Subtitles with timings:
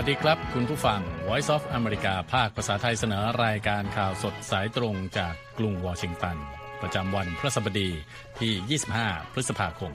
[0.00, 6.36] สวัสดีครับ คุณผู้ฟัง Voice of America ภาคภาษาไทยเสนอรายการข่าวสดสายตรงจากกรุงวอชิงตัน
[6.82, 7.90] ประจำวันพฤหัสบดี
[8.38, 9.92] ที่ 25 พฤษภาคม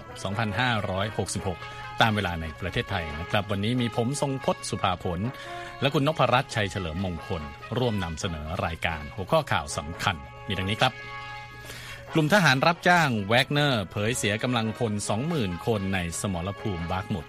[0.80, 5.20] 2566 ตามเวลาในประเทศไทยนะครับ วันนี้มีผมทรงพศสุภาผล
[5.82, 7.42] และคุณนพรัตน์ชัยเฉลิมมงคล
[7.78, 10.16] ร่วมนำเสนอรายการ หัวข้อข่าวสำคัญ
[10.48, 10.94] มีดังนี้ครับ
[12.14, 14.94] กลุ่มทหารรับจ้างแวกเนอร์เผยเสียกำลังพล
[15.30, 17.26] 20,000 คนในสมรภูมิบากมุด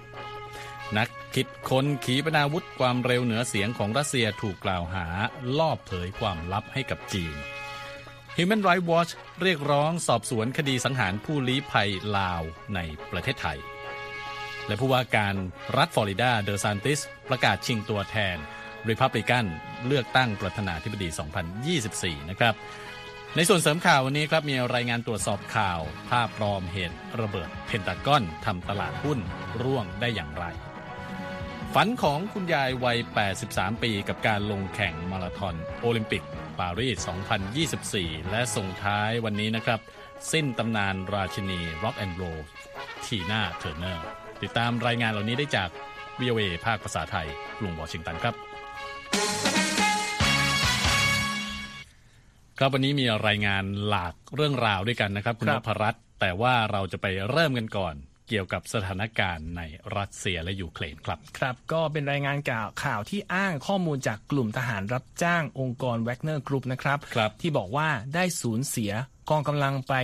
[0.98, 1.08] นัก
[1.40, 5.06] คิดค้นขีปนาวุธความเร็วเหนือเสียงของรัสเซียถูกกล่าวหา
[5.58, 7.34] ลอบเผยความลับให้กับจีน
[8.36, 9.12] Human Rights Watch
[9.42, 12.42] เรียกร้องสอบสวนคดีสังหารผู้ลี้ภัยลาว
[12.74, 13.58] ในประเทศไทย
[14.66, 15.34] และผู้ว่าการ
[15.76, 18.36] รัฐฟลอริดาเดอซานติส ประกาศชิงตัวแทน
[18.88, 19.46] ริพับลิกัน
[19.86, 21.08] เลือกตั้งประธานาธิบดี
[21.68, 22.54] 2024 นะครับ
[23.36, 29.18] ในส่วนเสริมข่าววันนี้ครับมีรายงานตรวจสอบข่าว ภาพปลอมเหตุระเบิดเพนตากอนทำตลาดหุ้น
[29.62, 30.46] ร่วงได้อย่างไร
[31.80, 32.98] ฝันของคุณยายวัย
[33.40, 36.22] 83 ปีกับการลงแข่งมาราธอนโอลิมปิก
[36.58, 37.08] ปารีส
[37.64, 39.80] 2024 และส่งท้ายวันนี้นะครับ
[40.32, 42.22] สิ้นตำนานราชินีร็อกแอนด์โรล
[43.04, 44.06] ทีน่าเทอร์เนอร์
[44.42, 45.70] ติดตามรายงานเหล่านี้ได้จาก
[46.20, 48.34] VOA ภาคภาษาไทยกรุงวอชิงตันครับ
[52.58, 57.94] ครับวันนี้มีรายงานหลากเรื่องราวด้วยกันนะครับ คุณครันบพรัตน์แต่ว่าเราจะไปเริ่มกันก่อน
[58.28, 59.62] เกี่ยวกับสถานการณ์ใน
[59.96, 68.92] รัสเซียและยูเครนครับ ครับ ก็เป็นรายงานข่าวข่าวที่อ้างข้อมูลจากกลุ่มทหารรับจ้างองค์กรแวกเนอร์กรุ๊ปนะครับครับที่บอกว่าได้สูญเสีย
[69.30, 69.94] กองกำลังไป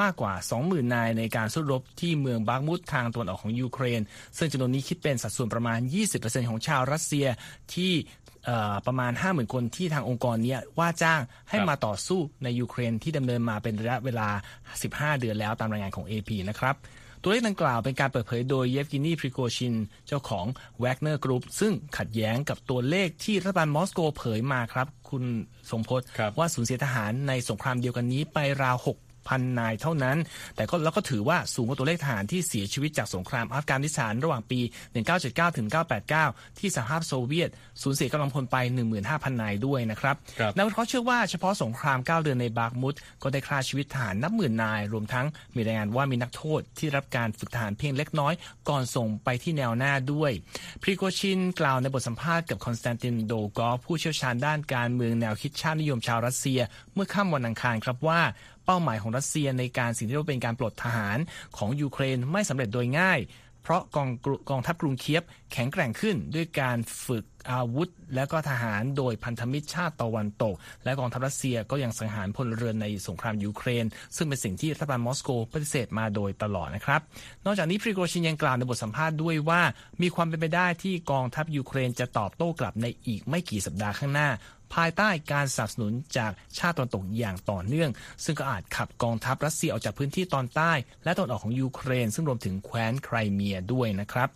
[0.00, 4.00] มากกว่า 20,000 นายในการสู้รบที่เมืองบาร์กมุดทางตะวันออกของยูเครน
[4.38, 5.78] ซึ่งจำนวนนี้คิดเป็นสัดส่วนประมาณ
[6.14, 7.26] 20%ของชาวรัสเซีย
[7.74, 7.92] ที่
[8.46, 14.28] เอ่อประมาณ 50,000 คนที่ทางองค์กรเนี้ยว่าจ้างให้ครับมาต่อสู้ในยูเครนที่ดำเนินมาเป็นระยะเวลา
[14.74, 16.76] 15 เดือนแล้วตามรายงานของ AP นะครับ
[17.22, 19.74] ตัวเลขดังกล่าวเป็นการเปิดเผยโดยเยฟกินีพริโกชิน
[20.06, 20.46] เจ้าของ
[20.82, 25.24] Wagner Group ซึ่งขัดแย้งกับตัวเลขที่รัฐบาลมอสโกเผยมาครับ คุณ
[25.70, 30.18] สมพศครับว่าสูญเสียทหารในสงครามเดียวกันนี้ไปราว6 พันนายเท่านั้น
[30.56, 34.60] แต่ก็แล้วก็ถือว่าสูงกว่าตัวเลขทหารที่เสียชีวิตจากสงครามอัฟกานิสถานระหว่างปี
[35.08, 35.66] 1979ถึง
[36.12, 37.50] 1989 ที่สหภาพโซเวียต
[37.82, 38.56] สูญเสียกำลังพลไป
[38.98, 48.34] 15,000 นายด้วยนะครับครับนักวิเคราะห์เชื่อว่าเฉพาะสงคราม 9 เดือนในบาร์กมุดก็ได้ฆ่าชีวิตทหารนับหมื่นนาย รวมทั้งมีรายงานว่ามีนักโทษที่รับการฝึกทหารเพียงเล็กน้อย
[48.68, 50.32] ก่อนส่งไปที่แนวหน้าด้วย
[50.82, 56.60] พริโกชินกล่าวในบทสัมภาษณ์กับคอนสแตนตินโดกอฟผู้เชี่ยวชาญด้านการเมืองแนวคิดชาตินิยมชาวรัสเซีย
[56.94, 58.20] เมื่อค่ำวันอังคารครับว่า
[58.72, 61.18] เป้าหมายของรัสเซียในการสิ่งที่เรียกว่าเป็นการปลดทหาร
[61.56, 63.18] ของยูเครนไม่สำเร็จโดยง่าย
[63.62, 65.22] เพราะกองกรุกองทัพกรุงเคียบ
[65.52, 70.54] แข็งแกร่งขึ้นด้วยการฝึกอาวุธ และก็ทหารโดยพันธมิตรชาติตะวันตก
[70.84, 73.84] และกองทัพรัสเซียก็ยังสังหารพลเรือนในสงครามยูเครน
[74.16, 77.00] ซึ่งเป็นสิ่งที่รัฐบาลมอสโกปฏิเสธมาโดยตลอดนะครับ
[77.44, 79.62] นอกจากนี้พริโกชินยังกล่าวในบทสัมภาษณ์ด้วยว่า
[80.02, 84.28] มีความเป็นไปได้ที่กองทัพยูเครนจะตอบโต้กลับในอีกไม่กี่สัปดาห์ข้างหน้า
[84.74, 87.90] ภายใต้การสนับสนุนจากชาติตะวันตกอย่างต่อเนื่อง
[88.24, 90.72] ซึ่งก็อาจขับกองทัพรัสเซียออกจากพื้นที่ตอนใต้
[91.04, 94.28] และตะวันออกของยูเครน ซึ่งรวมถึงแคว้นไครเมียด้วยนะครับ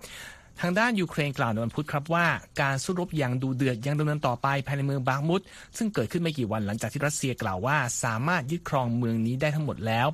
[0.61, 2.27] ทางด้านยูเครนกล่าวในวันพุธครับว่า
[2.61, 5.41] การสู้รบอย่างดุเดือดยังดำเนินต่อไปภายในเมืองบัคมุต
[5.77, 10.07] ซึ่งเกิดขึ้นไม่กี่วันหลังจากที่รัสเซียกล่าวว่า สามารถยึดครองเมืองนี้ได้ทั้งหมดแล้ว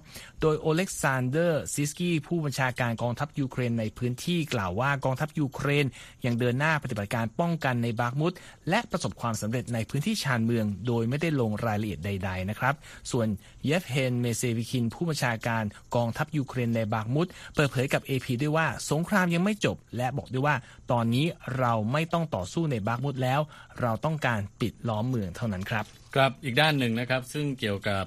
[0.42, 5.86] โดยโอเล็กซานเดอร์ เซียร์สกีผู้บัญชาการกองทัพยูเครนในพื้นที่กล่าวว่ากองทัพยูเครน
[6.24, 8.32] ยังเดินหน้าปฏิบัติการป้องกันในบัคมุต
[8.68, 12.74] และประสบความสำเร็จในพื้นที่ชานเมือง โดยไม่ได้ลงรายละเอียดใด ๆ นะครับ
[13.10, 13.26] ส่วน
[13.64, 15.64] เยฟเฮนเมเซวิคิน ผู้บัญชาการ
[15.96, 20.56] กองทัพยูเครนในบัคมุตเปิดเผยกับ AP ด้วยว่าสงครามยังไม่จบ และบอกด้วยว่า
[20.92, 21.26] ตอนนี้
[21.58, 23.40] เราไม่ต้องต่อสู้ในบัคมุตแล้ว
[23.80, 25.84] เราต้องการปิดล้อมเมืองเท่านั้นครับ
[26.14, 28.06] ครับอีกด้านหนึ่งนะครับซึ่งเกี่ยวกับ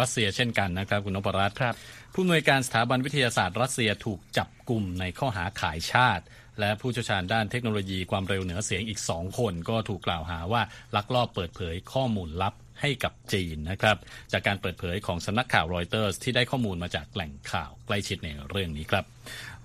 [0.00, 1.74] รัสเซียเช่นกันนะครับ คุณนพรัตน์ครับ
[2.14, 6.24] ผู้อำนวยการสถาบันวิทยาศาสตร์รัสเซียถูกจับกลุ่มในข้อหาขายชาติ
[6.60, 10.62] และผู้เชี่ยวชาญด้านเทคโนโลยีความเร็วเหนือเสียงอีกสองคน ก็ถูกกล่าวหาว่า
[10.96, 13.96] ลักลอบเปิดเผยข้อมูลลับให้กับจีนนะครับ
[14.32, 19.04] จากการเปิดเผยของสำนักข่าวรอยเตอร์สที่ได้ข้อมูลมาจากแหล่งข่าวใกล้ชิดในเรื่องนี้ครับ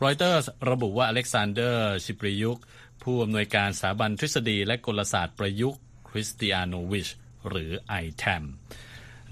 [0.03, 2.57] รอยเตอร์สระบุว่าอเล็กซานเดอร์ชิปลิยุก
[3.03, 7.07] ผู้อำนวยการสถาบันทฤษฎีและกลศาสตร์ประยุกต์คริสติอาโนวิช
[7.49, 7.71] หรือ
[8.03, 8.43] ITAM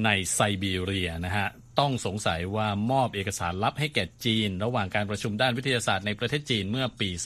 [0.03, 1.47] ในไซบีเรียนะฮะ
[1.79, 7.25] ต้องสงสัยว่ามอบเอกสารลับให้แก่จีน ระหว่างการประชุมด้านวิทยาศาสตร์ในประเทศจีนเมื่อปี 2017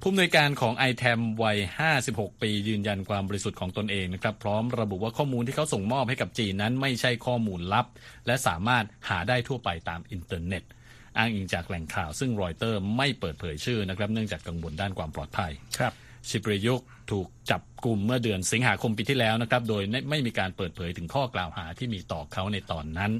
[0.00, 1.58] ผู้อำนวยการของ ITAM วัย
[2.00, 7.86] 56 ปียืนยันความบริสุทธิ์ของตนเองนะครับพร้อมระบุว่าข้อมูลที่เขาส่งมอบให้กับจีนนั้นไม่ใช่ข้อมูลลับ
[8.26, 10.62] และสามารถหาได้ทั่วไปตามอินเทอร์เน็ต
[11.18, 15.92] อ้างอิงจากแหล่งข่าวซึ่งรอยเตอร์ไม่เปิดเผยชื่อนะครับเนื่องจากกังวลด้านความปลอดภัยครับ
[16.28, 16.80] ชิปรยุก
[17.10, 23.12] ถูกจับกลุ่มเมื่อเดือนสิงหาคมปีที่แล้วนะครับ โดยไม่มีการเปิดเผยถึงข้อกล่าวหาที่มีต่อเขาในตอนนั้น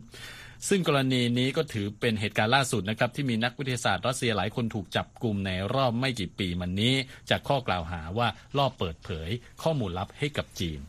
[0.68, 6.94] ซึ่งกรณีนี้ก็ถือเป็นเหตุการณ์ล่าสุดนะครับ ที่มีนักวิทยาศาสตร์รัสเซียหลายคนถูกจับกลุ่มในรอบไม่กี่ปีมานี้
[7.30, 8.28] จากข้อกล่าวหาว่า
[8.58, 9.30] ลอบเปิดเผย
[9.62, 10.80] ข้อมูลลับให้กับจีน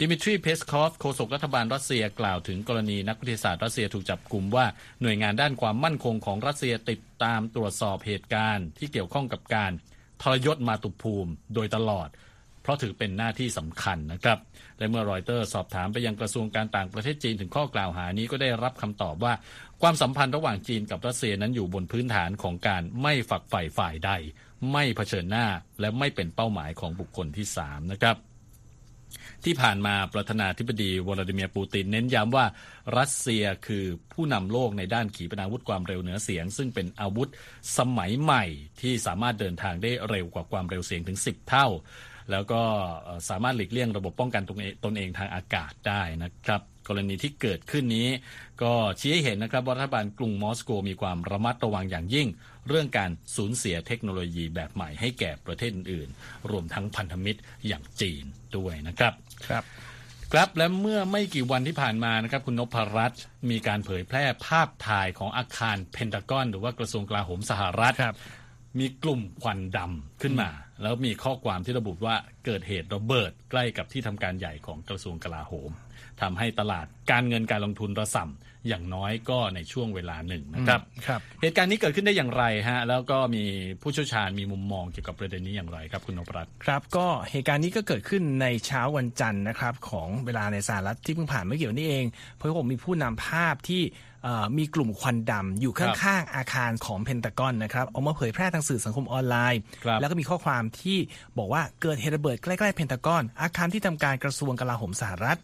[0.00, 4.66] ดิมิทรี เพสคอฟ โฆษกรัฐบาลรัสเซียกล่าวถึงกรณีนักวิทยาศาสตร์รัสเซียถูกจับกลุ่มว่า
[5.02, 9.72] หน่วยงานด้านความมั่นคงของรัสเซียติดตามตรวจสอบเหตุการณ์ที่เกี่ยวข้องกับการ
[10.22, 12.08] ทรยศมาตุภูมิโดยตลอด
[12.62, 14.38] เพราะถือเป็นหน้าที่สำคัญนะครับ
[14.78, 19.32] และเมื่อรอยเตอร์สอบถามไปยังกระทรวงการต่างประเทศจีนถึงข้อกล่าวหานี้ก็ได้รับคำตอบว่า
[19.82, 24.10] ความสัมพันธ์ระหว่างจีนกับรัสเซียนั้นอยู่บนพื้นฐานของการไม่ฝักใฝ่ฝ่ายใด
[24.72, 25.46] ไม่เผชิญหน้า
[25.80, 28.16] และไม่เป็นเป้าหมายของบุคคลที่สามนะครับ
[29.44, 32.46] ที่ผ่านมาประธานาธิบดีวลาดิเมียร์ปูตินเน้นย้ำว่า
[32.98, 37.28] รัสเซียคือผู้นำโลกในด้านขีปนาวุธความเร็วเหนือเสียง ซึ่งเป็นอาวุธ
[37.78, 38.44] สมัยใหม่
[38.80, 41.68] ที่สามารถเดินทางได้เร็วกว่าความเร็วเสียงถึง 10 เท่า
[42.30, 42.62] แล้วก็
[43.28, 44.42] สามารถหลีกเลี่ยงระบบป้องกัน
[44.84, 48.08] ตนเองทางอากาศได้นะครับกรณีที่เกิดขึ้นนี้
[48.62, 52.28] ก็ชี้ให้เห็นนะครับว่ารัฐบาลกรุงมอสโกมีความระมัดระวังอย่างยิ่ง
[52.68, 58.24] เรื่องการสูญเสียเทคโนโลยีแบบใหม่ให้แก่ประเทศอื่นๆรวมทั้งพันธมิตรอย่างจีน
[58.56, 59.12] ด้วยนะครับ
[59.48, 59.64] ครับ
[60.32, 68.16] ครับและเมื่อไม่กี่วันที่ผ่านมานะครับคุณนพรัตน์มีการเผยแพร่ภาพถ่ายของอาคารเพนทากอน หรือว่ากระทรวงกลาโหมสหรัฐครับ
[68.78, 70.48] มีกลุ่มควันดำขึ้นมา
[70.82, 72.14] แล้วมีข้อความที่ระบุว่า
[72.44, 75.70] เกิดเหตุระเบิดใกล้กับที่ทำการใหญ่ของกระทรวงกลาโหม
[76.20, 83.44] ทำให้ตลาดการเงินการลงทุนระส่ำอย่างน้อยก็ในช่วงเวลาหนึ่งนะครับครับเหตุการณ์นี้เกิดขึ้นได้อย่างไรฮะแล้วก็มี
[83.82, 92.04] ผู้เชี่ยวชาญมีมุมมองเกี่ยวกับประเด็นนี้อย่างไรครับคุณนพรัตน์ครับก็เหตุการณ์นี้ก็เกิดขึ้นในเช้าวันจันทร์นะครับของเวลาในสหรัฐที่เพิ่งผ่านไม่กี่วันนี้เอง
[92.34, 93.82] เพราะผมมีผู้นำภาพที่
[94.24, 100.98] เอ่อมีกลุ่มควันดำอยู่ข้างๆอาคารของเพนตากอนนะครับเอามาเผยแพร่ทางสื่อสังคมออนไลน์ครับแล้วก็มีข้อความที่
[101.38, 105.38] บอกว่าเกิดเหตุระเบิดใกล้ๆเพนตากอน อาคารที่ทำการกระทรวงกลาโหมสหรัฐ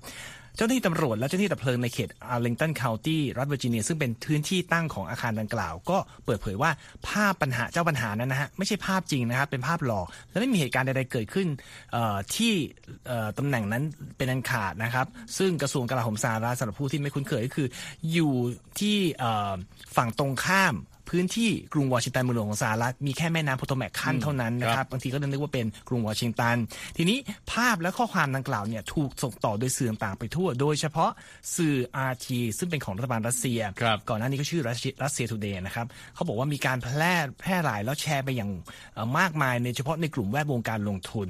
[0.56, 6.70] เจ้าหน้าที่ตำรวจและเจ้าหน้าที่ดับเพลิงในเขตอาร์ลิงตันเคาน์ตี้รัฐเวอร์จิเนียซึ่งเป็นพื้นที่ตั้งของอาคารดังกล่าว ก็เปิดเผยว่า
[7.08, 11.48] ภาพปัญหาเจ้าปัญหานั้นนะฮะไม่ใช่ภาพจริงนะครับเป็นภาพหลอก และไม่มีเหตุการณ์ใดๆเกิดขึ้น
[12.34, 12.52] ที่
[13.38, 13.82] ตำแหน่งนั้น
[14.16, 15.06] เป็นอันขาดนะครับ
[15.38, 17.68] ซึ่งกระทรวงกลาโหมสหรัฐสำหรับผู้ที่ไม่คุ้นเคยก็คือ
[18.12, 18.34] อยู่
[18.80, 18.96] ที่
[19.96, 20.74] ฝั่งตรงข้าม
[21.08, 26.56] พื้นที่กรุงวอชิงตันเมืองหลวงของสหรัฐมีแค่แม่น้ำโพโตแมกขั้นเท่านั้นนะคครัรับบบางทีก็นึกว่าเป็นกรุงวอชิงตัน
[26.96, 27.18] ทีนี้
[27.52, 31.10] ภาพและข้อความดังกล่าวเนี่ยถูกส่งต่อโดยสื่อต่างๆไปทั่ว โดยเฉพาะ
[31.56, 31.74] สื่อ
[32.10, 32.26] RT
[32.58, 34.74] ซึ่งเป็นของรัฐบาลรัสเซียครับก่อนหน้านี้ก็ชื่อรั
[35.10, 38.50] สเซียทูเดย์นะครับเขาบอกว่ามีการแพร่แพร่หลายแล้วแชร์ไปอย่าง
[38.94, 41.28] เอ่อมากมายในเฉพาะในกลุ่มแวดวงการลงทุน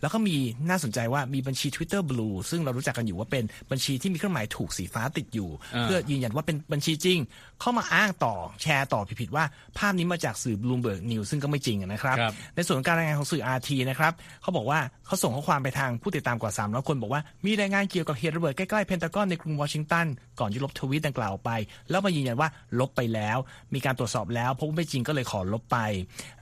[0.00, 0.36] แล้วก็มี
[0.68, 7.18] น่าสนใจว่ามีบัญชี Twitter Blue ซึ่งเรารู้จักกันอยู่ว่าเป็นบัญชีที่มีเครื่องหมายถูกสีฟ้าติดอยู่อ่าเพื่อยืนยันว่าเป็นบัญชีจริง
[7.60, 9.44] เข้ามาอ้างต่อแชร์ต่อผิดๆว่า
[9.78, 20.06] ภาพนี้มาจากสื่อ Bloomberg News ซึ่งก็ไม่จริงนะครับครับในส่วนของการรายงานของสื่อ RT นะครับเขาบอกว่าเขาส่งข้อความไปทางผู้ติดตามกว่า300คนบอกว่ามีรายงานเกี่ยวกับเหตุระเบิดใกล้ๆเพนตากอนในกรุงวอชิงตัน
[20.40, 21.52] ก่อนจะลบทวีตดังกล่าวออกไป
[21.90, 22.48] แล้วมายืนยันว่า
[22.80, 23.38] ลบไปแล้ว
[23.74, 25.78] มีการตรวจสอบแล้วพบว่าไม่จริงก็เลยขอลบไป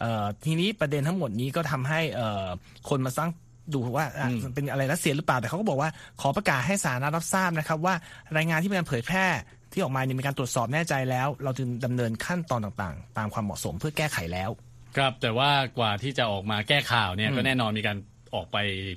[0.01, 2.47] เอ่อทีนี้ประเด็นทั้งหมดนี้ก็ทำให้เอ่อ
[2.91, 3.31] คนมาสร้าง
[3.75, 5.91] ดูว่าอะเป็นอะไรรัสเซียหรือเปล่าแต่เขาก็บอกว่า
[6.21, 7.95] ขอประกาศให้สาธารณะรับทราบนะครับว่า
[8.37, 9.27] รายงานที่มีการเผยแพร่
[9.75, 14.51] ที่ออกมาเนี่ยมีการตรวจสอบแน่ใจแล้ว เราจึงดำเนินขั้นตอนต่างๆ ตามความเหมาะสมเพื่อแก้ไขแล้ว
[14.97, 17.97] ครับแต่ว่ากว่าที่จะออกมาแก้ข่าวเนี่ยก็แน่นอนมีการ
[18.35, 18.57] ออกไป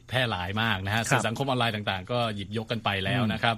[0.10, 3.55] แพร่หลายมากนะฮะครับสื่อสังคมออนไลน์ต่างๆ ก็หยิบยกกันไปแล้วนะครับ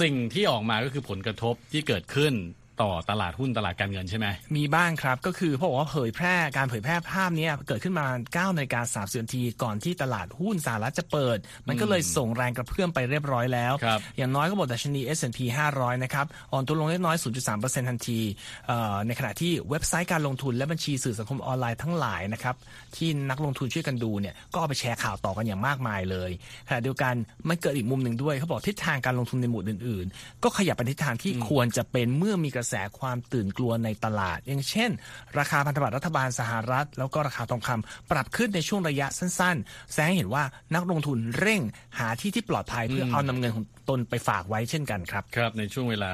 [0.00, 2.32] สิ่งที่ออกมาก็คือผลกระทบที่เกิดขึ้น
[2.82, 8.06] ต่อตลาดหุ้นตลาดการเงินใช่ไหมมีบ้างครับก็คือเพราะว่าเผยแพร่การเผยแพร่ภาพเนี้ยเกิดขึ้นมา
[8.50, 15.38] 9นาฬิกา30นาทีก่อนที่ตลาดหุ้นสหรัฐจะเปิด มันก็เลยส่งแรงกระเพื่อมไปเรียบร้อยแล้วครับอย่างน้อยก็บอกดัชนี S&P
[15.74, 17.16] 500 นะครับอ่อนตัวลงเล็กน้อย
[17.52, 18.20] 0.3%ทันที
[18.66, 22.56] เอ่อในขณะที่เว็บไซต์การลงทุนและบัญชีสื่อสังคมออนไลน์ทั้งหลายนะครับ
[22.96, 26.30] ที่นักลงทุนช่วยกันดูเนี่ยก็เอาไปแชร์ข่าวต่อกันอย่างมากมายเลย
[26.68, 27.14] ขณะเดียวกัน
[27.48, 34.90] มันเกิดอีกมุมหนึ่งด้วยเขาบอกทิศทางการลงทุนในหมวดอื่น ๆ ก็ขยับไปทิศทางที่ควรจะเป็นเมื่อมีกระแสความตื่นกลัวในตลาด อย่างเช่น
[35.38, 40.44] ราคาพันธบัตรรัฐบาลสหรัฐ แล้วก็ราคาทองคำปรับขึ้นในช่วงระยะสั้นๆ แสดงให้เห็นว่า
[40.74, 41.60] นักลงทุนเร่ง
[41.98, 46.10] หาที่ที่ปลอดภัยเพื่อเอานำเงินของตนไปฝากไว้เช่นกันครับ ครับในช่วงเวลา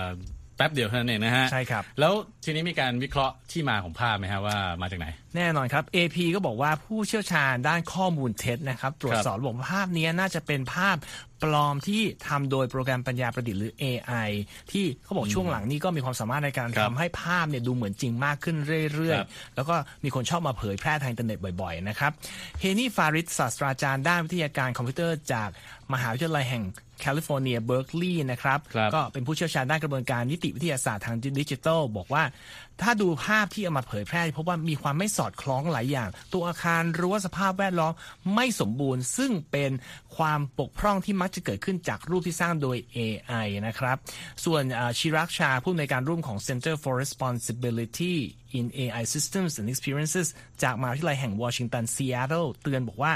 [0.56, 2.12] แป๊บเดียวเท่านั้นเองนะฮะ ใช่ครับ แล้ว
[2.44, 10.96] ทีนี้มีการวิเคราะห์ที่มาของภาพไหมฮะว่ามาจากไหน แน่นอนครับ AP ก็บอกว่าผู้เชี่ยวชาญด้านข้อมูลเท็จนะครับ ตรวจสอบบอกว่าภาพนี้น่าจะเป็นภาพ
[11.42, 14.30] ปลอมที่ทำโดยโปรแกรมปัญญาประดิษฐ์หรือ AI
[14.72, 18.56] ที่เขาบอกช่วงหลังนี้ก็มีความสามารถในการครับทำให้ภาพเนี่ยดูเหมือนจริงมากขึ้น
[18.94, 19.74] เรื่อยครับๆแล้วก็
[20.04, 22.12] มีคนชอบมาเผยแพร่ทางอินเทอร์เน็ตบ่อยๆนะครับ
[22.60, 25.48] เฮนี่ฟาริดศาสตราจารย์ด้านวิทยาการคอมพิวเตอร์จาก
[25.92, 26.64] มหาวิทยาลัยแห่ง
[27.00, 32.22] แคลิฟอร์เนียเบิร์กลีย์นะครับครับก็เป็นผู้เชี่ยวชาญด้านกระบวนการนิติวิทยาศาสตร์ทางดิจิทัล บอกว่า
[32.82, 37.92] ถ้าดูภาพที่เอามาเผยแพร่พบว่ามีความไม่สอดคล้องหลายอย่าง ตัวอาคารรั้วสภาพแวดล้อม
[38.34, 39.70] ไม่สมบูรณ์ ซึ่งเป็น
[40.16, 43.96] ความบกพร่องที่มักจะเกิดขึ้นจากรูปที่สร้างโดย AI นะครับ
[44.44, 44.62] ส่วน
[44.98, 48.14] ชิรักชาห์ ผู้อำนวยการร่วมของ Center for Responsibility
[48.58, 50.28] in AI Systems and Experiences
[50.62, 53.12] จากมหาวิทยาลัยแห่งวอชิงตันซีแอตเทิลเตือนบอกว่า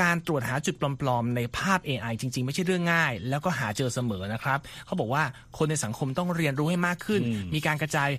[0.00, 5.22] การตรวจหาจุดปลอมๆในภาพ AI จริง ๆ ไม่ใช่เรื่องง่าย แล้วก็หาเจอเสมอนะครับเขาบอกว่า
[5.58, 7.20] คนในสังคมต้องเรียนรู้ให้มากขึ้น
[7.54, 8.10] มีการกระจาย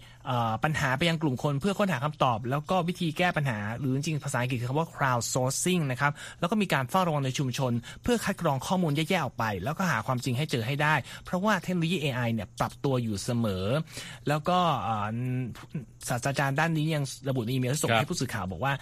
[0.63, 7.71] ปัญหาไปยังกลุ่มคนเพื่อค้นหาคำตอบ แล้วก็วิธีแก้ปัญหา หรือจริงๆภาษาอังกฤษคือคำว่า crowd sourcing นะครับแล้วก็มีการเฝ้าระวังในชุมชน
[8.03, 13.65] เพื่อคัดกรองข้อมูลแย่ๆออกไป แล้วก็หาความจริงให้เจอให้ได้ เพราะว่าเทคโนโลยี AI เนี่ยปรับตัวอยู่เสมอ
[14.27, 14.59] แล้วก็
[16.07, 18.73] ศาสตราจารย์ด้านนี้ยังระบุในอีเมลส่งให้ผู้สื่อข่าวบอกว่า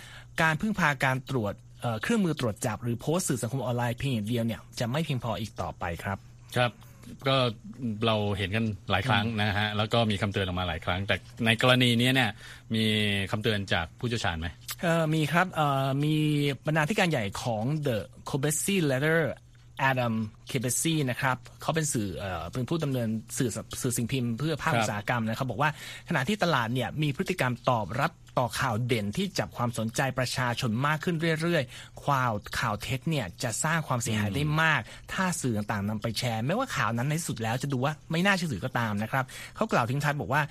[0.41, 1.53] การพึ่งพาการตรวจ
[2.01, 6.17] เครื่องมือตรวจจับหรือโพสต์สื่อสังคมออนไลน์เพียงอย่างเดียวเนี่ยจะไม่เพียงพออีกต่อไปครับ
[6.57, 6.71] ครับ
[7.27, 7.35] ก็
[8.05, 12.29] เราเห็นกันหลายครั้งนะฮะแล้วก็มีคำเตือนออกมาหลายครั้ง แต่ในกรณีนี้เนี่ย
[12.75, 12.83] มี
[13.31, 14.47] คำเตือนจากผู้เชี่ยวชาญไหม
[14.81, 16.15] เออมีครับเออมี
[16.65, 17.97] บรรณาธิการใหญ่ของ The
[18.29, 19.19] c o b e s s y Letter
[19.79, 20.13] แอดัม
[20.47, 22.09] เคเบซี่นะครับเขาเป็นสื่อ
[22.53, 23.49] เป็นผู้ดำเนินสื่อ
[23.81, 25.69] สื่อสิ่งพิมพ์เพื่อภาคอุตสาหกรรมนะครับบอกว่า
[26.09, 34.81] ขณะที่ตลาดเนี่ยมีพฤติกรรมตอบรับ ต่อข่าวเด่นที่จับความสนใจประชาชนมากขึ้นเรื่อยๆข่าวข่าวเท็จเนี่ยจะสร้างความเสียหายได้มาก
[35.13, 40.41] ถ้าสื่อต่างๆนำไปแชร์ ไม่ว่าข่าวนั้นในสุดแล้วจะดูว่าไม่น่าเชื่อถือก็ตามนะครับเขากล่าวทิ้งท้ายบอกว่า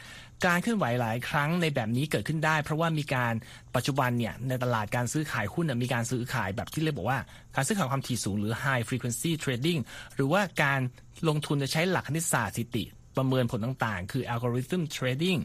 [0.46, 3.34] การเคลื่อนไหวหลายครั้งในแบบนี้เกิดขึ้นได้ เพราะว่ามีการ
[3.76, 7.18] ปัจจุบันเนี่ยในตลาดการซื้อขายหุ้นมีการซื้อขายแบบที่เรียกบอกว่า
[7.56, 9.80] การซื้อขายความถี่สูงหรือ high frequency trading
[10.14, 10.80] หรือว่าการ
[11.28, 12.84] ลงทุนจะใช้หลักคณิตศาสตร์สถิติ
[13.16, 15.40] ประเมินผลต่างๆ คือ algorithm trading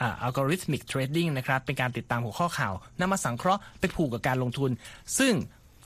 [0.00, 4.70] อ่า algorithmic trading นะครับเป็นการติดตามหัวข้อข่าวนำมาสังเคราะห์ไปผูกกับการลงทุน
[5.18, 5.32] ซึ่ง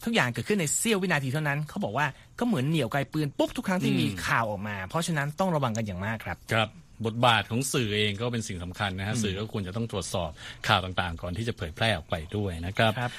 [0.05, 2.07] ทุกอย่างเกิดขึ้นในเสี้ยววินาทีเท่านั้นเขาบอกว่า
[2.39, 6.69] ก็เหมือนเหนี่ยวไกลปืนปุ๊บทุกครั้งที่มีข่าวออกมา เพราะฉะนั้นต้องระวังกันอย่างมากครับครับ
[7.07, 10.31] บทบาทของสื่อเองก็เป็นสิ่งสำคัญนะฮะสื่อก็ควรจะต้องตรวจสอบ
[10.69, 13.13] ข่าวต่างๆ ก่อนที่จะเผยแพร่ออกไปด้วยนะครับรบ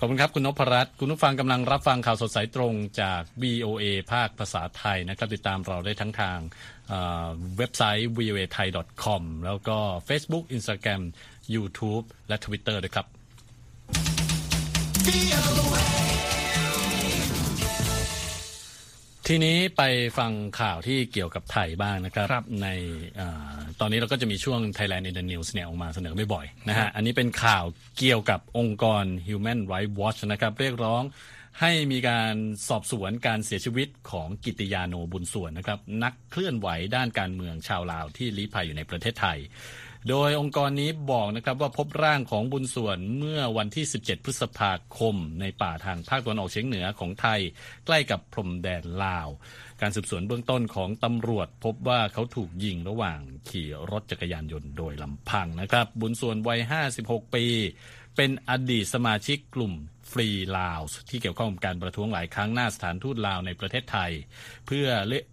[0.00, 6.38] ขอบคุณครับ คุณนพรัตน์คุณผู้ฟังกำลังรับฟังข่าวสดสายตรงจาก VOA ภาคภาษาไทยนะครับ ติดตามเราได้ทั้งทาง
[7.58, 8.68] เว็บไซต์ voa thai
[9.04, 9.78] com แล้วก็
[10.08, 11.02] Facebook Instagram
[11.54, 13.06] YouTube และ Twitter ด้วยครับ
[19.30, 19.82] ทีนี้ไป
[20.18, 22.68] ฟังข่าวที่เกี่ยวกับไทยบ้างนะครับรบใน
[23.20, 23.22] อ
[23.80, 27.64] ตอนนี้เราก็จะมีช่วง Thailand in the News เนี่ยออกมาเสนอบ่อยๆนะฮะอันนี้เป็นข่าว
[27.98, 31.02] เกี่ยวกับองค์กร Human Rights Watch นะครับ เรียกร้อง
[31.60, 32.34] ให้มีการ
[32.68, 39.38] สอบสวนการเสียชีวิตของกิติยาโนบุญส่วนนะครับ นักเคลื่อนไหวด้านการเมืองชาวลาวที่ลี้ภัยอยู่ในประเทศไทย
[40.08, 47.40] โดยองค์กรนี้บอกนะครับว่าพบร่างของบุญส่วนเมื่อวันที่ 17 พฤษภาคม ในป่าทางภาคตะวันออกเฉียงเหนือของไทย
[47.86, 49.28] ใกล้กับพรมแดนลาว
[49.80, 56.60] การสืบสวนเบื้องต้นของตำรวจ พบว่าเขาถูกยิงระหว่างขี่รถจักรยานยนต์โดยลำพังนะครับ บุญส่วนวัย
[56.96, 57.44] 56 ปี
[58.16, 59.72] เป็นอดีตสมาชิกกลุ่ม
[60.12, 64.12] ฟรีลาวที่เกี่ยวข้องกับการประท้วงหลายครั้งหน้าสถานทูตลาวในประเทศไทย
[64.66, 64.86] เพื่อ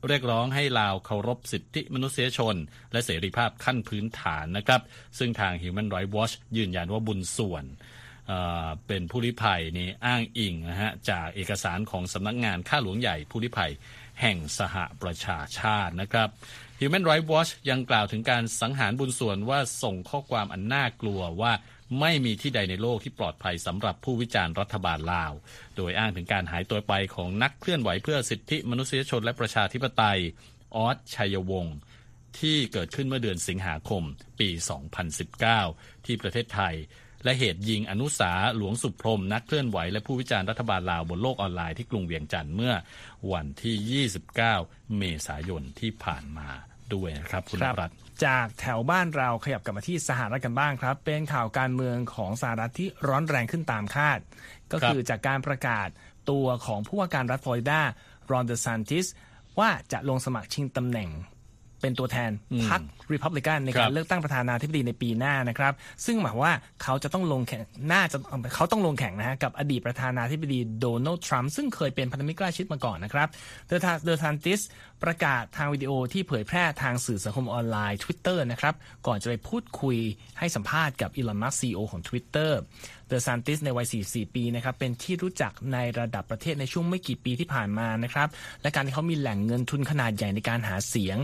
[0.08, 2.55] เรียกร้องให้ลาวเคารพสิทธิมนุษยชน
[2.91, 4.82] และเสรีภาพขั้นพื้นฐานนะครับ
[5.17, 7.65] ซึ่งทาง Human Rights Watch ยืนยันว่าบุญส่วน
[8.88, 13.72] เป็นผู้ลี้ภัยนี่อ้างอิงนะฮะจากเอกสารของสำนักงานข้าหลวงใหญ่ผู้ลี้ภัย
[14.22, 16.29] แห่งสหประชาชาตินะครับ
[16.79, 21.53] Human Rights Watch ยังกล่าวถึงการสังหารบุญส่วนว่าส่งข้อความอันน่ากลัวว่า
[22.00, 25.32] ไม่มีที่ใดในโลกที่ปลอดภัยสำหรับผู้วิจารณ์รัฐบาลลาว
[25.75, 30.20] โดยอ้างถึงการหายตัวไปของนักเคลื่อนไหวเพื่อสิทธิมนุษยชนและประชาธิปไตย
[30.75, 31.77] ออสชัยวงศ์
[32.39, 34.04] ที่เกิดขึ้นเมื่อเดือนสิงหาคม
[34.39, 34.50] ปี
[35.27, 36.75] 2019 ที่ประเทศไทย
[37.24, 42.74] และเหตุยิงอนุสาหลวงสุพรมนักเคลื่อนไหวและผู้วิจารณ์รัฐบาลลาวบนโลกออนไลน์ที่กรุงเวียงจันทร์เมื่อ
[43.32, 44.36] วันที่ 29
[44.98, 46.50] เมษายนที่ผ่านมา
[46.94, 47.92] ด้วยนะครับคุณรัต
[48.25, 54.19] จากแถวบ้านเราขยับกลับมาที่สหรัฐกันบ้างครับ เป็นข่าวการเมืองของสหรัฐที่ร้อนแรงขึ้นตามคาด
[54.72, 55.88] ก็คือจากการประกาศ
[56.29, 57.81] ตัวของผู้ว่าการรัฐฟลอริดา
[58.31, 59.05] รอนเดอร์ซันติส
[59.60, 61.10] ว่าจะลงสมัครชิงตำแหน่ง
[61.82, 62.32] เป็นตัวแทน
[62.70, 62.82] พรรค
[63.13, 65.74] ริพับลิกันในการเลือกตั้งประธานาธิบดีในปีหน้านะครับ
[66.05, 66.53] ซึ่งหมายว่า
[66.84, 68.17] เขาจะต้องลงแข่งน่าจะ
[68.55, 73.27] เขาต้องลงแข่งนะฮะกับอดีตประธานาธิบดีโดนัลด์ทรัมป์ซึ่งเคยเป็นพันธมิตรใกล้ชิดมาก่อนนะครับ
[73.67, 74.62] เดอเดอซานติส
[75.03, 78.74] ประกาศทางวิดีโอที่เผยแพร่ทางสื่อสังคมออนไลน์ Twitter นะครับ
[79.08, 79.98] ก่อนจะไปพูดคุย
[80.39, 82.51] ให้สัมภาษณ์กับอีลอนมัสก์ CEO ของ Twitter
[83.07, 88.27] เดอซานติสในวัย 44 ปีนะครับเป็นที่รู้จักในระดับประเทศในช่วงไม่กี่ปีที่ผ่านมานะครับ
[88.62, 91.17] และการที่เขามีแหล่งเงินทุนขนาดใหญ่ในการหาเสียง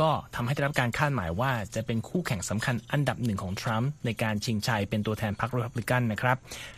[0.00, 6.36] ก็ทำให้ได้รับการคาดหมายว่าจะเป็นคู่แข่งสำคัญอันดับหนึ่งของทรัมป์ในการชิงชัยเป็นตัวแทนพรรครีพับลิกันนะครับ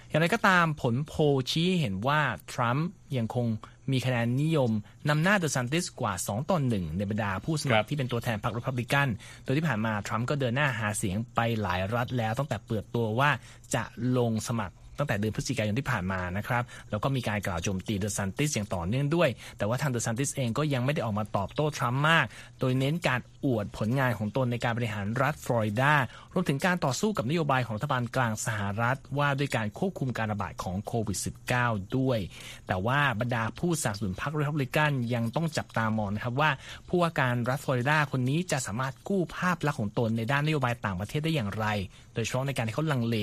[0.09, 1.13] อย่างไรก็ตามผลโพล
[1.51, 2.21] ชี้เห็นว่า
[2.53, 2.87] ทรัมป์
[3.17, 3.47] ยังคง
[3.93, 4.71] มีคะแนนนิยม
[5.09, 9.09] นำหน้าเดอซานติสกว่า 2ต่อ1ในบรรดาผู้สมัครที่เป็นตัวแทนพรรครีพับลิกัน
[9.45, 13.31] โดยที่ผ่านมาทรัมป์ก็เดินหน้าหาเสียงไปหลายรัฐแล้วตั้งแต่เปิดตัวว่า
[13.75, 13.85] จะ
[14.19, 19.29] ลงสมัคร ตั้งแต่เดือนพฤศจิกายนที่ผ่านมานะครับแล้วก็มีการกล่าวโจมตีเดอซานติสอย่างต่อเนื่องด้วย
[19.59, 22.27] แต่ว่าทางเดอซานติสเองก็ยังไม่ได้ออกมาตอบโต้ทรัมป์มาก
[22.61, 25.93] โดยเน้นการอวดผลงานของตนในการบริหารรัฐฟลอริดา
[26.35, 31.19] รวมถึงการต่อสู้กับนโยบายของรัฐบาลกลางสหรัฐ ว่าด้วยการควบคุมการระบาดของโควิด
[31.57, 32.19] -19 ด้วย
[32.67, 36.51] แต่ว่าบรรดาผู้สนับสนุนพรรครีพับลิกันยังต้องจับตามองนะครับว่า
[36.89, 41.67] ผู้ว่าการรัฐฟลอริดาคนนี้จะสามารถกู้ภาพลักษณ์ของตนในด้านนโยบายต่างประเทศได้อย่างไร
[42.15, 43.17] โดยเฉพาะในการที่เขาลังเล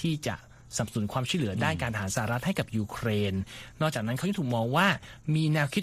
[0.00, 0.34] ที่จะ
[0.74, 3.34] สนับสนุนความช่วยเหลือด้านการทหารสหรัฐให้กับยูเครน
[3.80, 4.86] นอกจากนั้นเขายังถูกมองว่า
[5.34, 5.82] มีแนวคิด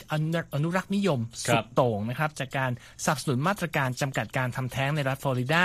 [0.54, 2.72] อนุรักษ์นิยมสุดโต่งนะครับจากการ
[3.04, 5.64] สนับสนุนมาตรการจำกัดการทำแท้งในรัฐฟลอริดา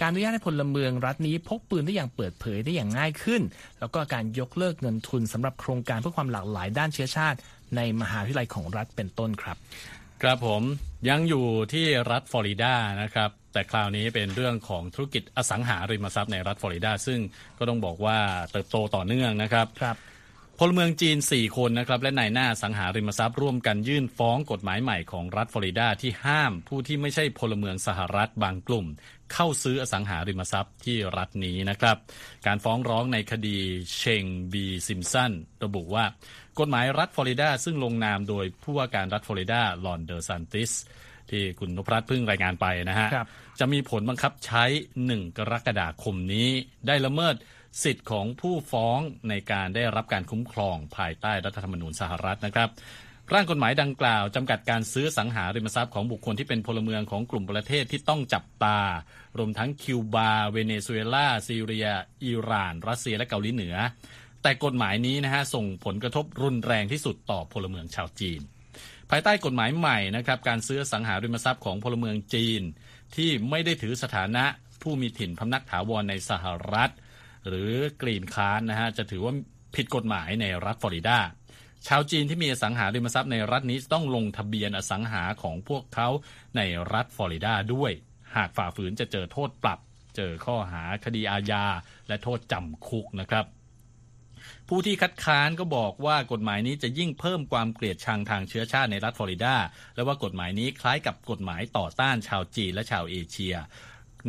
[0.00, 3.42] การอนุญาตให้พลเมืองรัฐนี้พกปืนได้อย่างเปิดเผยได้อย่างง่ายขึ้น
[3.80, 7.38] แล้วก็การยกเลิกเงินทุนสำหรับโครงการเพื่อความหลากหลายด้านเชื้อชาติ
[7.76, 9.56] ในมหาวิทยาลัยของรัฐเป็นต้นครับ
[10.22, 10.62] ครับผม
[11.08, 17.20] ยังอยู่ที่รัฐฟลอริดานะครับ แต่คราวนี้เป็นเรื่องของธุรกิจอสังหาริมทรัพย์ในรัฐฟลอริดา ซึ่ง
[17.58, 18.18] ก็ต้องบอกว่า
[18.52, 19.98] เติบโตต่อเนื่องนะครับครับ
[20.60, 28.86] พลเมืองจีน 4 คนนะครับและนายหน้าสังหาริมทรัพย์ร่วมกันยื่นฟ้องกฎหมายใหม่ของรัฐฟลอริดาที่ห้ามผู้ที่ไม่ใช่พลเมืองสหรัฐบางกลุ่ม
[29.32, 31.96] เข้าซื้ออสังหาริมทรัพย์ที่รัฐนี้นะครับ
[32.46, 33.58] การฟ้องร้องในคดี
[33.98, 34.54] Shen v.
[34.64, 35.32] Simpson
[35.64, 36.04] ระบุว่า
[36.60, 40.72] กฎหมายรัฐฟลอริดาซึ่งลงนามโดยผู้ว่าการรัฐฟลอริดาลอนเดอร์ซันติส
[41.30, 43.08] ที่คุณนพรัตน์เพิ่งรายงานไปนะฮะ
[43.60, 44.64] จะมีผลบังคับใช้
[45.00, 46.48] 1 กรกฎาคมนี้
[46.86, 47.34] ได้ละเมิด
[47.84, 52.70] สิทธิ์ของผู้ฟ้องในการได้รับการคุ้มครองภายใต้รัฐธรรมนูญสหรัฐนะครับ
[53.32, 58.78] ร่างกฎหมายดังกล่าวจำกัดการซื้ออสังหาริมทรัพย์ของบุคคลที่เป็นพลเมืองของกลุ่มประเทศที่ต้องจับตา
[59.38, 61.88] รวมทั้งคิวบา เวเนซุเอลา ซีเรีย
[62.24, 63.74] อิหร่าน รัสเซีย และเกาหลีเหนือ
[64.42, 68.40] แต่กฎหมายนี้นะฮะส่งผลกระทบรุนแรงที่สุดต่อพลเมืองชาวจีน
[69.10, 72.62] ภายใต้กฎหมายใหม่นะครับการซื้อสังหาริมทรัพย์ของพลเมืองจีน
[73.16, 74.44] ที่ไม่ได้ถือสถานะ
[74.82, 76.92] ผู้มีถิ่นพำนักถาวรในสหรัฐ
[77.48, 79.34] หรือกรีนคานนะฮะจะถือว่า
[79.76, 81.18] ผิดกฎหมายในรัฐฟลอริดา
[81.86, 86.08] ชาวจีนที่มีอสังหาริมทรัพย์ในรัฐนี้ต้องลงทะเบียนอสังหาของพวกเขา
[86.56, 86.60] ใน
[86.92, 87.92] รัฐฟลอริดาด้วย
[88.36, 89.78] หากฝ่าฝืนจะเจอโทษปรับ
[90.16, 91.64] เจอข้อหาคดีอาญา
[92.08, 93.44] และโทษจำคุกนะครับ
[94.68, 99.56] ผู้ที่คัดค้านก็บอกว่ากฎหมายนี้จะยิ่งเพิ่มความเกลียดชังทางเชื้อชาติในรัฐฟลอริดา
[99.94, 103.54] และว่ากฎหมายนี้คล้ายกับกฎหมายต่อต้านชาวจีนและชาวเอเชีย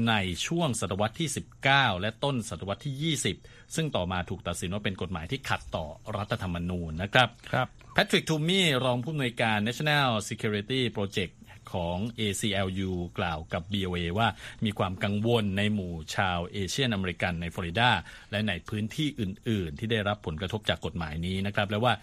[0.09, 0.13] ใน
[0.45, 1.29] ช่วงศตวรรษที่
[1.65, 5.85] 19 และต้นศตวรรษที่ 20 ซึ่งต่อมาถูกตัดสินว่าเป็นกฎหมายที่ขัดต่อ
[6.17, 11.33] รัฐธรรมนูญนะครับครับแพทริกทูมี่รองผู้อำนวยการ National Security Project
[11.75, 14.27] ของ ACLU กล่าวกับ BOA ว่า
[14.65, 17.89] มีความกังวลในหมู่ชาวเอเชียนอเมริกันในฟลอริดา
[18.31, 21.93] และในพื้นที่อื่น ๆ ที่ได้รับผลกระทบจากกฎหมายนี้นะครับ และว่า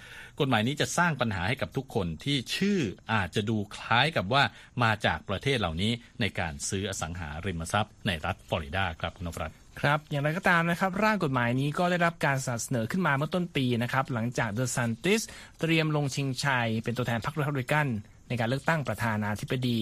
[0.40, 2.80] กฎหมายนี้จะสร้างปัญหาให้กับทุกคนที่ชื่อ
[3.12, 4.42] อาจจะดูคล้ายกับว่า
[4.82, 15.22] มาจากประเทศเหล่านี้ในการซื้ออสังหาริมทรัพย์ในรัฐฟลอริดาครับคุณนรัตครับ อย่างไรก็ตามนะครับ ร่างกฎหมายนี้ก็ได้รับการเสนอขึ้นมาเมื่อต้นปีนะครับ หลังจากเดอซานติส
[15.61, 17.87] เตรียมลงชิงชัยเป็นตัวแทนพรรครีพับลิกัน
[18.33, 19.79] ในการเลือกตั้งประธานาธิบดี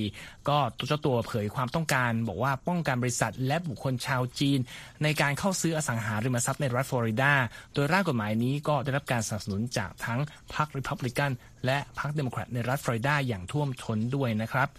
[0.49, 4.59] ก็ตัวเจ้าตัวเผยความต้องการบอกว่าป้องกันบริษัทและบุคคลชาวจีน
[5.03, 7.33] ในการเข้าซื้ออสังหาริมทรัพย์ในรัฐฟลอริดา
[7.75, 10.21] โดยร่างกฎหมายนี้ก็ได้รับการสนับสนุนจากทั้ง
[10.55, 11.31] พรรคริพับลิกัน
[11.67, 14.71] และพรรคเดโมแครตในรัฐฟลอริดาอย่างท่วมท้นด้วยนะครับ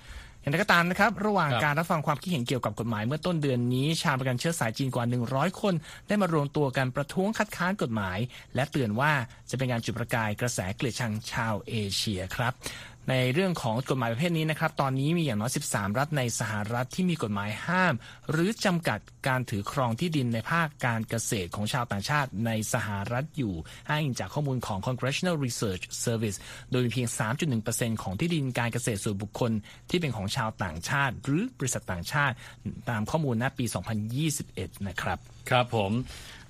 [0.42, 5.74] อย่างไรก็ตามนะครับ ระหว่างการรับฟังความคิดเห็นเกี่ยวกับกฎหมายเมื่อต้นเดือนนี้ ชาวอเมริกันเชื้อสายจีนกว่า 100 คน
[6.08, 8.20] ได้มารวมตัวกันประท้วงคัดค้านกฎหมาย
[8.56, 9.12] และเตือนว่า
[9.50, 12.54] จะเป็นการจุดประกายกระแสเกลียดชังชาวเอเชียครับ
[13.10, 17.94] ในเรื่องของกฎหมายประเภทนี้นะครับ ตอนนี้มีอย่างน้อย 13 รัฐในสหรัฐที่มีกฎหมายห้าม
[18.32, 23.54] หรือจำกัดการถือครองที่ดินในภาคการเกษตรของชาวต่างชาติในสหรัฐอยู่
[23.90, 26.38] อ้างอิงจากข้อมูลของ Congressional Research Service
[26.72, 27.08] โดยมีเพียง
[27.56, 29.52] 3.1%ของที่ดินการเกษตรส่วนบุคคล
[29.90, 32.36] ที่เป็นของชาวต่างชาติ หรือบริษัทต่างชาติ
[32.90, 33.66] ตามข้อมูลณปี
[34.26, 35.18] 2021 นะครับ
[35.50, 35.92] ครับผม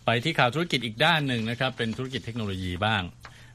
[0.05, 3.03] ไปที่ข่าวธุรกิจอีกด้านหนึ่งนะครับ เป็นธุรกิจเทคโนโลยีบ้าง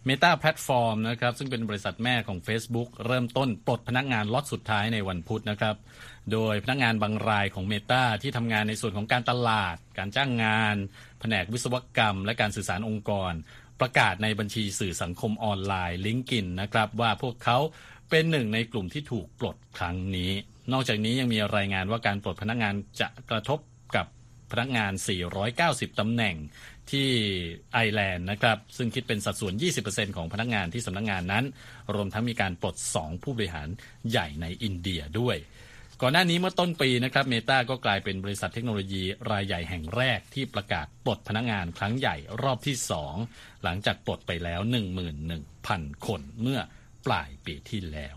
[0.09, 5.77] Meta Platform นะครับซึ่งเป็นบริษัทแม่ของ Facebook เริ่มต้นปลดพนักงานล็อตสุดท้ายในวันพุธนะครับ
[6.33, 10.77] โดยพนักงานบางรายของ Meta ที่ทำงานในส่วนของการตลาด การจ้างงาน
[11.21, 13.33] แผนกวิศวกรรม และการสื่อสารองค์กร
[13.81, 17.59] ประกาศในบัญชีสื่อสังคมออนไลน์ลิงกินนะครับว่าพวกเขา
[18.11, 20.31] เป็นหนึ่งในกลุ่มที่ถูกปลดครั้งนี้
[20.73, 23.59] นอกจากนี้ยังมีรายงานว่าการปลดพนักงานจะกระทบ
[23.97, 24.07] กับ
[24.53, 24.93] พนักงาน
[25.47, 26.37] 490 ตำแหน่ง
[26.93, 27.09] ที่
[27.73, 29.55] ไอแลนด์นะครับ ซึ่งคิดเป็นสัดส่วน
[29.87, 31.45] 20%ของพนักงานที่สำนักงงานนั้น
[31.95, 33.69] รวมทั้งมีการปลด 2 ผู้บริหาร
[34.11, 35.37] ใหญ่ในอินเดียด้วย
[36.03, 43.15] ก่อนหน้านี้เมื่อต้นปีนะครับเมตาก็กลายเป็นบริษัทเทคโนโลยีรายใหญ่แห่งแรกที่ประกาศปลดพนักงงานครั้งใหญ่รอบที่สอง
[43.65, 44.61] หลังจากปลดไปแล้ว
[45.33, 46.61] 11,000 คนเมื่อ
[47.07, 48.17] ปลายปีที่แล้ว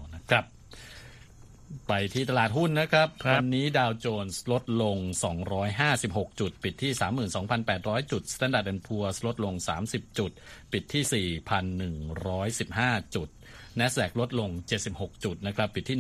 [1.88, 4.98] ไปที่ตลาดหุ้นนะครับรบวันนี้ดาวโจนส์ลดลง
[5.70, 6.92] 256 จุด ปิดที่
[7.52, 9.54] 32,800 จุด Standard Poor's ลดลง
[9.86, 10.32] 30 จุด
[10.72, 13.30] ปิดที่ 4,115 จุด
[13.80, 14.50] NASDAQ ลดลง
[14.88, 15.98] 76 จุดนะครับปิดที่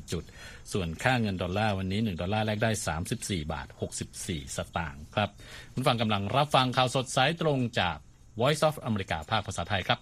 [0.00, 0.24] 12,484 จุด
[0.72, 2.70] ส่วนค่าเงินดอลลาร์วันนี้ 1 ดอลลาร์แลกได้
[3.10, 3.66] 34 บาท
[4.12, 5.30] 64 สตางค์ครับ
[5.72, 7.96] คุณฟังกำลังรับฟังข่าวสดสายตรงจาก
[8.40, 9.98] Voice of America ภาคภาษาไทยครับ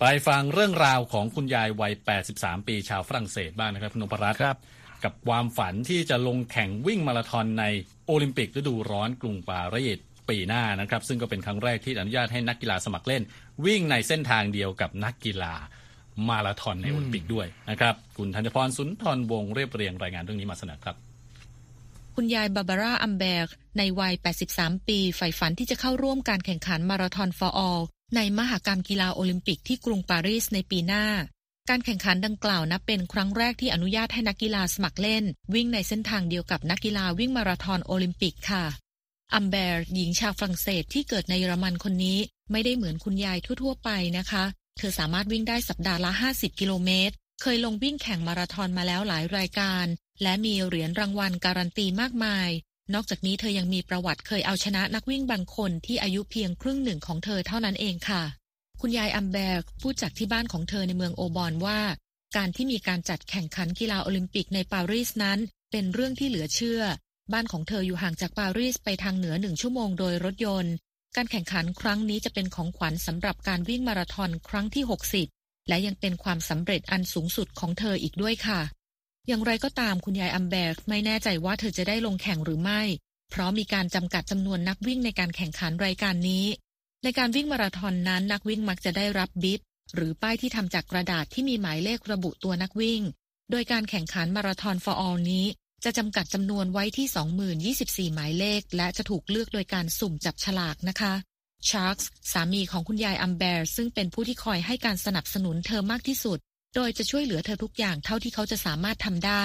[0.00, 1.92] ไปฟังเรื่องราวของคุณยายวัย
[2.30, 4.56] 83 ปีชาวฝรั่งเศสบ้างนะครับคุณนพรัตน์ครับ
[5.04, 7.64] กับความฝันที่จะลงแข่งวิ่งมาราธอนใน
[8.06, 13.22] โอลิมปิกฤดูร้อนกรุงปารีสปีหน้านะครับ ซึ่งก็เป็นครั้งแรกที่อนุญาตให้นักกีฬาสมัครเล่น
[13.64, 15.54] วิ่งในเส้นทางเดียวกับนักกีฬา
[16.28, 20.96] มาราธอนในโอลิมปิกด้วยนะครับ คุณธัญพรสุนทรวงศ์เรียบเรียงรายงานเรื่องนี้มาเสนอครับ
[22.16, 24.14] คุณยายบาบาร่าอัมเบร์กในวัย
[24.50, 27.80] 83 ปี ใฝ่ฝันที่จะเข้าร่วมการแข่งขัน Marathon for All
[28.14, 31.06] ในมหกรรมกีฬาโอลิมปิกที่กรุงปารีสในปีหน้า
[31.68, 38.64] การแข่งขันดังกล่าวนับเป็นครั้งแรกที่อนุญาตให้นักกีฬาสมัครเล่น วิ่งในเส้นทางเดียวกับนักกีฬาวิ่งมาราธอนโอลิมปิกค่ะ
[39.34, 42.18] อัมเบร์หญิงชาวฝรั่งเศสที่เกิดในเยอรมันคนนี้
[42.52, 44.44] ไม่ได้เหมือนคุณยายทั่ว ๆ ไปนะคะ
[44.76, 49.86] เธอสามารถวิ่งได้สัปดาห์ละ 50 กิโลเมตร เคยลงวิ่งแข่งมาราธอนมาแล้วหลายรายการ
[50.22, 52.48] และมีเหรียญรางวัลการันตีมากมาย
[52.94, 58.22] นอกจากนี้เธอยังมีประวัติเคยเอาชนะนักวิ่งบางคนที่อายุเพียงครึ่งหนึ่งของเธอเท่านั้นเองค่ะ
[58.80, 61.80] คุณยายอัมเบร์พูดจากที่บ้านของเธอในเมืองโอบอนว่า
[62.36, 65.38] การที่มีการจัดแข่งขันกีฬาโอลิมปิกในปารีสนั้น
[65.70, 66.82] เป็นเรื่องที่เหลือเชื่อ
[67.32, 70.74] บ้านของเธออยู่ห่างจากปารีสไปทางเหนือหนึ่งชั่วโมงโดยรถยนต์
[71.16, 74.84] การแข่งขันครั้งนี้จะเป็นของขวัญสำหรับการวิ่งมาราธอนครั้งที่
[75.26, 78.60] 60 และยังเป็นความสำเร็จอันสูงสุดของเธออีกด้วยค่ะ
[79.28, 82.82] อย่างไรก็ตามคุณยายอัมเบกไม่แน่ใจว่าเธอจะได้ลงแข่งหรือไม่
[83.30, 86.46] เพราะมีการจำกัดจำนวนนักวิ่งในการแข่งขันรายการนี้
[87.04, 89.60] ในการวิ่งมาราธอนนั้นนักวิ่งมักจะได้รับบิบ
[89.94, 93.02] หรือป้ายที่ทำจากกระดาษที่มีหมายเลขระบุตัวนักวิ่ง
[93.50, 95.46] โดยการแข่งขันมาราธอน for all นี้
[95.84, 97.06] จะจำกัดจำนวนไว้ที่
[98.12, 101.14] 20,024 หมายเลข และจะถูกเลือกโดยการสุ่มจับฉลากนะคะ
[101.68, 106.38] ชาร์กส์สามีของคุณยายอัมเบร์ซึ่งเป็นผู้ที่คอยให้การสนับสนุนเธอมากที่สุด
[106.76, 109.44] โดยจะช่วยเหลือเธอทุกอย่างเท่าที่เขาจะสามารถทำได้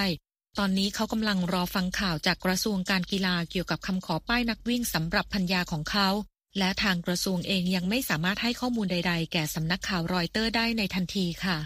[0.58, 6.10] ตอนนี้เขากำลังรอฟังข่าวจากกระทรวงการกีฬาเกี่ยวกับคำขอป้ายนักวิ่งสำหรับภรรยาของเขา
[6.58, 11.58] และทางกระทรวงเองยังไม่สามารถให้ข้อมูลใด ๆ แก่สำนักข่าวรอยเตอร์ได้ในทันทีค่ะ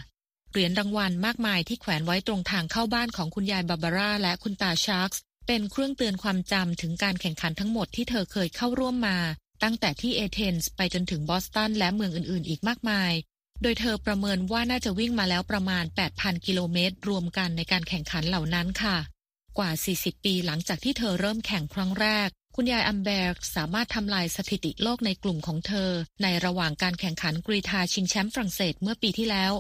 [0.52, 9.18] เหรียญรางวัลมากมายที่แขวนไว้ตรงทางเข้าบ้านของคุณยายบาบาร่าและคุณตาชาร์กส์เป็นเครื่องเตือนความจำถึงการแข่งขันทั้งหมดที่เธอเคยเข้าร่วมมา
[9.64, 13.14] ตั้งแต่ที่เอเธนส์ไปจนถึงบอสตันและเมืองอื่นๆ อีกมากมาย
[13.62, 15.84] โดยเธอประเมินว่าน่าจะวิ่งมาแล้วประมาณ
[16.16, 18.98] 8,000 กิโลเมตร รวมกันในการแข่งขันเหล่านั้นค่ะ
[19.58, 25.92] กว่า 40 ปีหลังจากที่เธอเริ่มแข่งครั้งแรก คุณยายอัมเบร์สามารถทำลายสถิติโลกในกลุ่มของเธอ
[26.24, 29.54] ในระหว่างการแข่งขันกรีฑาชิงแชมป์ฝรั่งเศสเมื่อปีที่แล้ว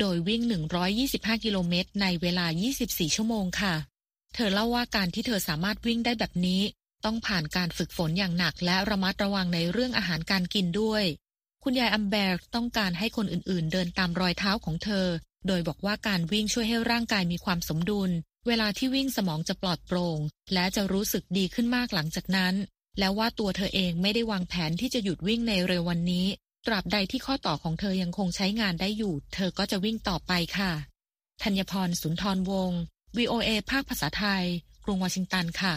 [0.00, 0.42] โดยวิ่ง
[0.92, 2.46] 125 กิโลเมตร ในเวลา
[2.80, 3.74] 24 ชั่วโมงค่ะ
[4.34, 6.62] เธอเล่าว่าการที่เธอสามารถวิ่งได้แบบนี้
[7.04, 11.04] ต้องผ่านการฝึกฝนอย่างหนักและระมัดระวังในเรื่องอาหารการกินด้วย
[11.64, 15.06] คุณยายอัมเบร์ต้องการให้คนอื่นๆ เดินตามรอยเท้าของเธอ
[15.46, 18.10] โดยบอกว่าการวิ่งช่วยให้ร่างกายมีความสมดุล
[18.46, 20.18] เวลาที่วิ่งสมองจะปลอดโปร่ง
[20.54, 22.54] และจะรู้สึกดีขึ้นมากหลังจากนั้น
[22.98, 26.26] แล้วว่าตัวเธอเองไม่ได้วางแผนที่จะหยุดวิ่งในเร็ววันนี้
[26.66, 30.72] ตราบใดที่ข้อต่อของเธอยังคงใช้งานได้อยู่ เธอก็จะวิ่งต่อไปค่ะ
[31.42, 32.80] ธัญพรสุนทรวงศ์
[33.16, 34.44] VOA ภาคภาษาไทย
[34.84, 35.74] กรุงวอชิงตันค่ะ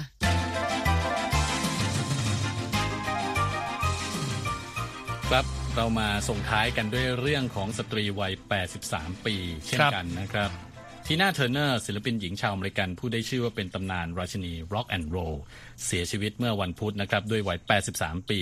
[5.31, 8.33] ครับ เรามาส่งท้ายกันด้วยเรื่องของสตรีวัย
[8.77, 9.35] 83 ปี
[9.67, 10.49] เช่นกันนะครับ
[11.05, 15.35] ทีน่าเทอร์เนอร์ศิลปินหญิงชาวอเมริกัน ผู้ได้ชื่อว่าเป็นตำนานราชินีร็อกแอนด์โรล
[15.85, 17.59] เสียชีวิตเมื่อวันพุธนะครับด้วยวัย
[17.93, 18.41] 83 ปี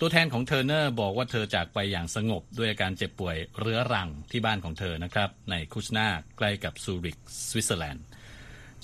[0.00, 8.04] ตัวแทนของเทอร์เนอร์บอกว่าเธอจากไปอย่างสงบด้วยอาการเจ็บป่วยเรื้อรังที่บ้านของเธอนะครับ ในคุชนาใกล้กับซูริกสวิตเซอร์แลนด์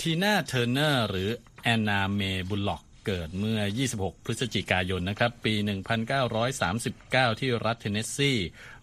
[0.00, 1.28] ทีน่าเทอร์เนอร์หรือ
[1.62, 3.60] แอนนาเมบุลล็อก เกิดเมื่อ
[3.92, 5.54] 26 พฤศจิกายนนะครับ ปี
[6.46, 8.32] 1939 ที่รัฐเทนเนสซี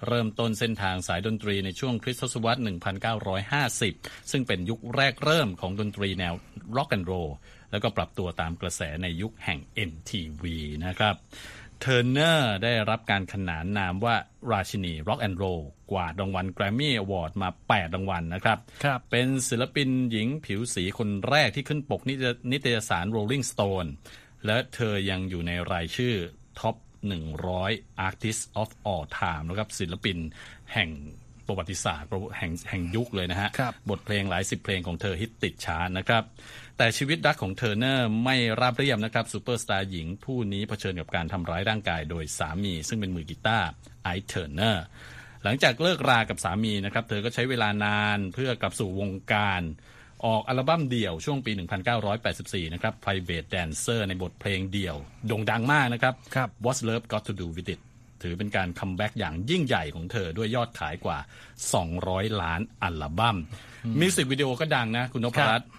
[0.08, 2.62] เริ่มต้นเส้นทางสายดนตรีในช่วงคริสต์ทศวรรษ
[3.66, 6.34] 1950 ซึ่งเป็นยุคแรกเริ่มของดนตรีแนว
[6.76, 7.14] ร็อกแอนด์โรล
[7.72, 9.60] แล้วก็ปรับตัวตามกระแสในยุคแห่ง
[9.90, 10.44] MTV
[10.86, 11.16] นะครับ
[11.82, 14.16] เทอร์เนอร์ได้รับการขนานนามว่า
[14.52, 15.62] ราชินีร็อกแอนด์โรล
[15.92, 18.58] คว้ารางวัลแกรมมี่อวอร์ดมา 8 รางวัลนะครับ
[18.88, 22.02] รบเป็นศิลปินหญิงผิวสีคนแรกที่ขึ้นปก
[22.52, 23.90] นิตยสาร Rolling Stone
[24.46, 26.16] และเธอยังอยู่ในรายชื่อ
[26.60, 26.76] ท็อป
[27.42, 30.18] 100 Artist of All Time นะครับศิลปิน
[30.74, 30.90] แห่ง
[31.48, 36.24] ประวัติศาสตร์แห่งแห่งยุคเลยนะฮะครับบทเพลงหลายสิบเพลงของเธอฮิตติดชาร์ตนะครับ
[36.78, 43.68] แต่ชีวิตรักของเทอร์เนอร์ไม่ราบเรียบนะครับซูเปอร์สตาร์หญิงผู้นี้เผชิญกับการทำร้ายร่างกายโดยสามี ซึ่งเป็นมือกีตาร์
[44.04, 44.86] ไอซ์เทอร์เนอร์
[45.44, 49.62] หลังจากเลิกรากับสามีนะครับเธอก็ใช้เวลานานเพื่อกลับสู่วงการ
[50.26, 51.52] ออกอัลบั้มเดี่ยวช่วงปี
[52.14, 54.96] 1984 นะครับ Private Dancer ในบทเพลงเดี่ยว
[55.28, 57.82] โด่งดังมากนะครับครับ What's Love Got to Do with It
[58.24, 61.18] ถือเป็นการ comeback อย่างยิ่งใหญ่ของเธอด้วยยอดขายกว่า
[61.80, 63.38] 200 ล้านอัลบั้ม
[64.00, 65.70] มิวสิกวิดีโอก็ดังนะคุณนพรัตน์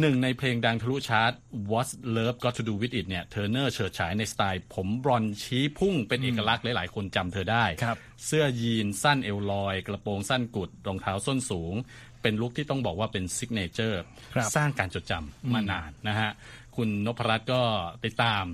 [0.00, 1.32] หนึ่งในเพลงดังทะลุชาร์ต
[1.70, 11.74] What's Love Got to Do with It เนี่ยเทอร์เนอร์เฉิดฉายในสไตล์ผมบลอนด์ชี้ฟุ้งเป็นเอกลักษณ์หลาย ๆ คนจำเธอได้ครับเสื้อยีนส์สั้นเอวลอย กระโปรงสั้นกุด รองเท้าส้นสูง
[12.22, 14.02] เป็นลุคที่ต้องบอกว่าเป็น signature
[14.34, 16.30] ครับสร้างการจดจำมานานนะฮะ
[16.76, 17.62] คุณนพรัตน์ก็
[18.04, 18.44] ติดตาม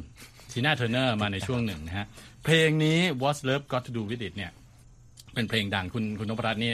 [0.53, 2.07] ทีน่าเทอร์เนอร์มาในช่วงหนึ่งนะฮะ
[2.45, 4.53] เพลงนี้ What's Love Got to Do with It เนี่ย
[5.35, 6.73] เป็นเพลงดังคุณคุณนพรัตน์นี่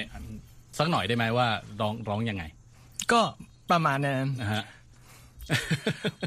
[0.79, 1.49] สักหน่อยได้ไหมว่า
[1.81, 2.45] ร้องร้องยังไง
[3.13, 3.21] ก็
[3.71, 4.65] ประมาณนั้นนะฮะ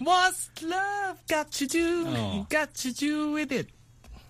[0.07, 0.41] What's
[0.73, 3.67] love got to do อ๋อ got to do with it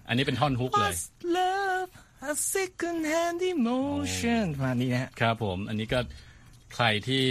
[0.07, 1.03] อันนี้เป็นท่อนฮุกเลย What's
[1.37, 1.89] love
[2.31, 5.99] a second hand emotion ประมาณนี้นะฮะครับผมอันนี้ก็
[6.75, 7.25] ใครที่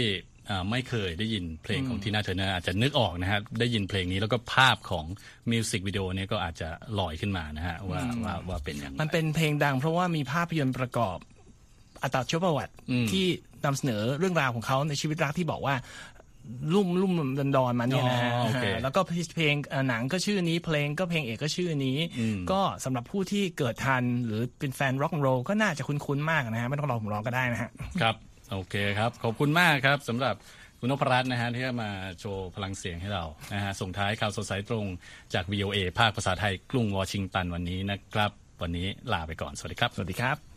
[0.49, 5.05] อ่าไม่เคยได้ยินเพลงของทีน่าเทอร์เนอร์อาจจะนึกออกนะฮะได้ยินเพลงนี้แล้วก็ภาพของ
[5.51, 11.17] มิวสิกวิดีโอเนี่ยก็อาจจะลอยขึ้นมานะฮะว่าว่าว่าเป็นอย่างไรมันเป็นเพลงดังเพราะว่ามีภาพยนตร์ประกอบ
[12.03, 13.25] อัตชีวประวัติอืมที่
[13.67, 15.75] นำเสนอเรื่องราวของเขาในชีวิตรักที่บอกว่า
[16.73, 19.01] ลุ่มลุ่มดอนดอนๆมาเนี่ยนะฮะอ๋อโอเคแล้วก็
[19.35, 27.69] เพลงเอ่อหนังก็ชื่อนี้เพลงก็เพลงเอกก็ชื่อนี้อืมก็สำหรับผู้ที่เกิดทันหรือเป็นแฟนร็อกโรลก็น่าจะคุ้นๆมากนะฮะไม่ต้องรอผมร้องก็ได้นะฮะ
[28.01, 28.15] ครับ
[28.51, 30.35] โอเคครับ ขอบคุณมากครับสำหรับ
[30.79, 34.85] คุณนพรัตน์นะฮะที่มาโชว์พลังเสียงให้เรานะฮะส่งท้ายข่าวสดสายตรง
[35.33, 40.56] จาก VOA ภาคภาษาไทยกรุงวอชิงตันวันนี้นะครับ วันนี้ลาไปก่อนสวัสดีครับ สวัสดีครับ